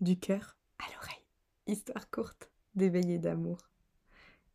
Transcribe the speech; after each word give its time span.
du 0.00 0.18
cœur 0.18 0.56
à 0.78 0.84
l'oreille. 0.94 1.24
Histoire 1.66 2.10
courte 2.10 2.50
d'éveiller 2.74 3.18
d'amour. 3.18 3.58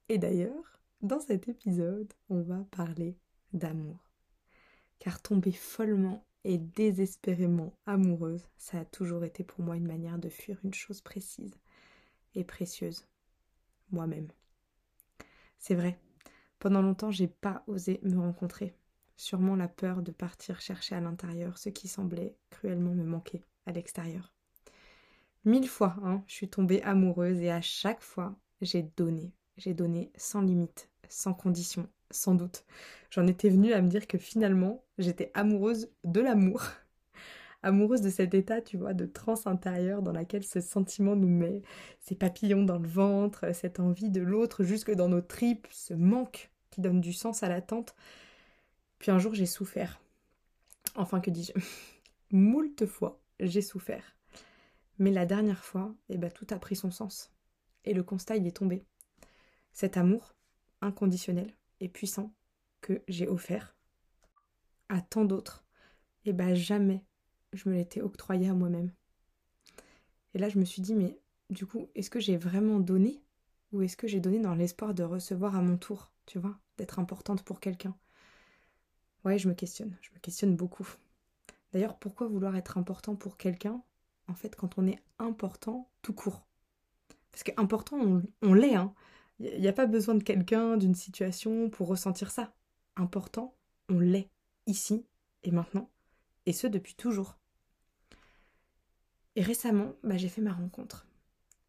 Et 0.10 0.18
d'ailleurs, 0.18 0.80
dans 1.02 1.20
cet 1.20 1.48
épisode, 1.50 2.14
on 2.30 2.42
va 2.42 2.66
parler 2.72 3.18
d'amour. 3.52 4.10
Car 5.00 5.22
tomber 5.22 5.52
follement 5.52 6.26
et 6.44 6.58
désespérément 6.58 7.78
amoureuse, 7.86 8.48
ça 8.58 8.80
a 8.80 8.86
toujours 8.86 9.24
été 9.24 9.44
pour 9.44 9.64
moi 9.64 9.76
une 9.76 9.88
manière 9.88 10.18
de 10.18 10.30
fuir 10.30 10.60
une 10.64 10.74
chose 10.74 11.02
précise 11.02 11.60
et 12.36 12.44
précieuse, 12.44 13.06
moi-même. 13.92 14.30
C'est 15.60 15.76
vrai, 15.76 16.00
pendant 16.60 16.82
longtemps, 16.82 17.12
j'ai 17.12 17.28
pas 17.28 17.64
osé 17.68 18.00
me 18.04 18.20
rencontrer. 18.20 18.74
Sûrement 19.16 19.56
la 19.56 19.68
peur 19.68 20.02
de 20.02 20.12
partir 20.12 20.60
chercher 20.62 20.96
à 20.96 21.02
l'intérieur 21.02 21.58
ce 21.58 21.70
qui 21.70 21.88
semblait 21.88 22.36
cruellement 22.50 22.94
me 22.94 23.04
manquer 23.04 23.44
à 23.66 23.72
l'extérieur. 23.72 24.34
Mille 25.46 25.68
fois, 25.68 25.98
hein, 26.04 26.24
je 26.26 26.36
suis 26.36 26.48
tombée 26.48 26.82
amoureuse 26.84 27.42
et 27.42 27.52
à 27.52 27.60
chaque 27.60 28.02
fois, 28.02 28.34
j'ai 28.62 28.84
donné. 28.96 29.34
J'ai 29.58 29.74
donné 29.74 30.10
sans 30.16 30.42
limite, 30.42 30.90
sans 31.10 31.34
condition, 31.34 31.90
sans 32.12 32.34
doute. 32.34 32.64
J'en 33.10 33.28
étais 33.28 33.50
venue 33.50 33.74
à 33.74 33.82
me 33.82 33.90
dire 33.90 34.08
que 34.08 34.18
finalement, 34.18 34.86
j'étais 34.98 35.32
amoureuse 35.34 35.92
de 36.06 36.22
l'amour. 36.22 36.64
amoureuse 37.62 38.00
de 38.00 38.10
cet 38.10 38.34
état, 38.34 38.62
tu 38.62 38.78
vois, 38.78 38.94
de 38.94 39.06
transe 39.06 39.46
intérieure 39.46 40.02
dans 40.02 40.14
laquelle 40.14 40.46
ce 40.46 40.62
sentiment 40.62 41.18
nous 41.18 41.28
met, 41.28 41.62
ces 42.00 42.16
papillons 42.16 42.64
dans 42.64 42.80
le 42.80 42.88
ventre, 42.88 43.54
cette 43.54 43.82
envie 43.82 44.10
de 44.10 44.22
l'autre 44.22 44.64
jusque 44.64 44.92
dans 44.92 45.10
nos 45.10 45.22
tripes, 45.22 45.68
ce 45.72 45.94
manque 45.94 46.52
qui 46.72 46.80
donne 46.80 47.02
du 47.02 47.12
sens 47.12 47.44
à 47.44 47.50
l'attente. 47.50 47.96
Puis 48.98 49.12
un 49.12 49.20
jour, 49.20 49.34
j'ai 49.34 49.46
souffert. 49.46 50.00
Enfin, 50.96 51.20
que 51.20 51.30
dis-je? 51.30 51.52
Moult 52.32 52.86
fois, 52.86 53.20
j'ai 53.42 53.62
souffert. 53.62 54.16
Mais 55.04 55.12
la 55.12 55.26
dernière 55.26 55.66
fois, 55.66 55.94
eh 56.08 56.18
ben, 56.18 56.32
tout 56.32 56.48
a 56.52 56.58
pris 56.58 56.78
son 56.78 56.90
sens. 56.90 57.30
Et 57.84 57.94
le 57.94 58.04
constat, 58.04 58.38
il 58.38 58.48
est 58.48 58.56
tombé. 58.56 58.86
Cet 59.74 59.98
amour 59.98 60.34
inconditionnel 60.80 61.54
et 61.82 61.90
puissant 61.90 62.34
que 62.80 63.04
j'ai 63.10 63.28
offert 63.28 63.76
à 64.88 65.02
tant 65.02 65.26
d'autres, 65.26 65.66
eh 66.24 66.32
ben 66.32 66.56
jamais 66.56 67.04
je 67.52 67.68
me 67.68 67.76
l'étais 67.76 68.00
octroyé 68.00 68.48
à 68.48 68.54
moi-même. 68.54 68.94
Et 70.36 70.40
là, 70.40 70.48
je 70.48 70.58
me 70.58 70.64
suis 70.64 70.82
dit, 70.82 70.96
mais 70.96 71.20
du 71.50 71.66
coup, 71.66 71.90
est-ce 71.96 72.10
que 72.10 72.22
j'ai 72.22 72.38
vraiment 72.38 72.80
donné 72.80 73.22
Ou 73.74 73.82
est-ce 73.82 73.98
que 73.98 74.08
j'ai 74.08 74.22
donné 74.22 74.40
dans 74.40 74.56
l'espoir 74.56 74.94
de 74.94 75.04
recevoir 75.04 75.58
à 75.58 75.62
mon 75.62 75.76
tour, 75.76 76.14
tu 76.26 76.40
vois, 76.40 76.58
d'être 76.78 76.98
importante 76.98 77.44
pour 77.44 77.60
quelqu'un? 77.60 77.94
Ouais, 79.26 79.38
je 79.38 79.50
me 79.50 79.54
questionne, 79.54 79.98
je 80.00 80.12
me 80.14 80.20
questionne 80.20 80.56
beaucoup. 80.56 80.88
D'ailleurs, 81.74 82.00
pourquoi 82.00 82.30
vouloir 82.30 82.56
être 82.56 82.78
important 82.78 83.18
pour 83.18 83.36
quelqu'un, 83.36 83.84
en 84.28 84.36
fait, 84.36 84.56
quand 84.56 84.78
on 84.78 84.88
est 84.88 85.00
important 85.20 85.90
tout 86.02 86.14
court 86.14 86.48
Parce 87.32 87.44
qu'important, 87.44 87.98
on, 88.00 88.24
on 88.42 88.54
l'est, 88.54 88.76
hein. 88.76 88.94
Il 89.40 89.60
n'y 89.60 89.68
a 89.68 89.74
pas 89.74 89.88
besoin 89.88 90.16
de 90.16 90.24
quelqu'un, 90.24 90.78
d'une 90.78 90.96
situation 90.96 91.70
pour 91.70 91.88
ressentir 91.88 92.32
ça. 92.32 92.54
Important, 92.96 93.56
on 93.90 94.00
l'est, 94.00 94.30
ici 94.68 95.06
et 95.44 95.52
maintenant, 95.52 95.90
et 96.46 96.54
ce 96.54 96.68
depuis 96.68 96.96
toujours. 96.96 97.38
Et 99.36 99.42
récemment, 99.42 99.94
bah, 100.04 100.18
j'ai 100.18 100.30
fait 100.30 100.42
ma 100.42 100.54
rencontre. 100.54 101.08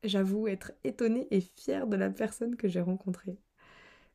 J'avoue 0.02 0.48
être 0.48 0.72
étonnée 0.84 1.26
et 1.30 1.40
fière 1.40 1.86
de 1.86 1.96
la 1.96 2.10
personne 2.10 2.56
que 2.56 2.68
j'ai 2.68 2.80
rencontrée. 2.80 3.38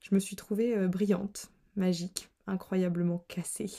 Je 0.01 0.13
me 0.13 0.19
suis 0.19 0.35
trouvée 0.35 0.77
euh, 0.77 0.87
brillante, 0.87 1.51
magique, 1.75 2.29
incroyablement 2.45 3.25
cassée. 3.27 3.71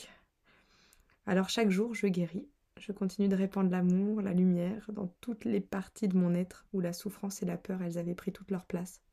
Alors 1.25 1.49
chaque 1.49 1.69
jour, 1.69 1.95
je 1.95 2.07
guéris. 2.07 2.49
Je 2.81 2.91
continue 2.91 3.27
de 3.27 3.35
répandre 3.35 3.69
l'amour, 3.69 4.23
la 4.23 4.33
lumière 4.33 4.89
dans 4.91 5.05
toutes 5.21 5.45
les 5.45 5.61
parties 5.61 6.07
de 6.07 6.17
mon 6.17 6.33
être 6.33 6.65
où 6.73 6.79
la 6.79 6.93
souffrance 6.93 7.43
et 7.43 7.45
la 7.45 7.55
peur, 7.55 7.83
elles 7.83 7.99
avaient 7.99 8.15
pris 8.15 8.31
toute 8.31 8.49
leur 8.49 8.65
place. 8.65 9.03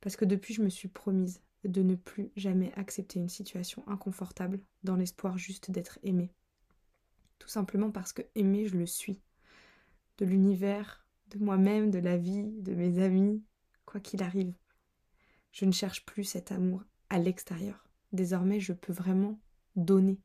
Parce 0.00 0.16
que 0.16 0.24
depuis, 0.24 0.54
je 0.54 0.62
me 0.62 0.68
suis 0.68 0.88
promise 0.88 1.40
de 1.62 1.82
ne 1.82 1.94
plus 1.94 2.32
jamais 2.34 2.72
accepter 2.74 3.20
une 3.20 3.28
situation 3.28 3.84
inconfortable 3.86 4.58
dans 4.82 4.96
l'espoir 4.96 5.38
juste 5.38 5.70
d'être 5.70 6.00
aimée. 6.02 6.32
Tout 7.38 7.48
simplement 7.48 7.92
parce 7.92 8.12
que 8.12 8.22
aimer, 8.34 8.66
je 8.66 8.76
le 8.76 8.86
suis 8.86 9.20
de 10.18 10.24
l'univers, 10.24 11.06
de 11.30 11.38
moi-même, 11.38 11.92
de 11.92 12.00
la 12.00 12.16
vie, 12.16 12.50
de 12.60 12.74
mes 12.74 12.98
amis, 12.98 13.40
quoi 13.86 14.00
qu'il 14.00 14.20
arrive. 14.20 14.56
Je 15.52 15.64
ne 15.64 15.70
cherche 15.70 16.04
plus 16.04 16.24
cet 16.24 16.50
amour 16.50 16.82
à 17.08 17.20
l'extérieur. 17.20 17.88
Désormais, 18.10 18.58
je 18.58 18.72
peux 18.72 18.92
vraiment 18.92 19.38
donner, 19.76 20.18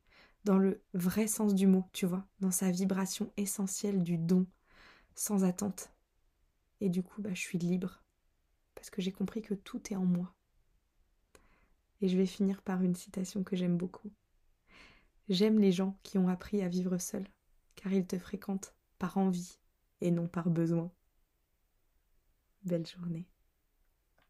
dans 0.44 0.58
le 0.58 0.82
vrai 0.92 1.26
sens 1.26 1.54
du 1.54 1.66
mot, 1.66 1.84
tu 1.92 2.06
vois, 2.06 2.26
dans 2.40 2.50
sa 2.50 2.70
vibration 2.70 3.32
essentielle 3.36 4.02
du 4.02 4.18
don, 4.18 4.46
sans 5.14 5.44
attente. 5.44 5.90
Et 6.80 6.90
du 6.90 7.02
coup, 7.02 7.22
bah, 7.22 7.32
je 7.32 7.40
suis 7.40 7.58
libre, 7.58 8.02
parce 8.74 8.90
que 8.90 9.00
j'ai 9.00 9.12
compris 9.12 9.42
que 9.42 9.54
tout 9.54 9.80
est 9.92 9.96
en 9.96 10.04
moi. 10.04 10.34
Et 12.00 12.08
je 12.08 12.16
vais 12.16 12.26
finir 12.26 12.60
par 12.62 12.82
une 12.82 12.94
citation 12.94 13.42
que 13.42 13.56
j'aime 13.56 13.78
beaucoup. 13.78 14.12
J'aime 15.28 15.58
les 15.58 15.72
gens 15.72 15.98
qui 16.02 16.18
ont 16.18 16.28
appris 16.28 16.60
à 16.62 16.68
vivre 16.68 16.98
seuls, 16.98 17.28
car 17.76 17.92
ils 17.92 18.06
te 18.06 18.18
fréquentent 18.18 18.74
par 18.98 19.16
envie, 19.16 19.58
et 20.02 20.10
non 20.10 20.28
par 20.28 20.50
besoin. 20.50 20.90
Belle 22.62 22.86
journée. 22.86 23.26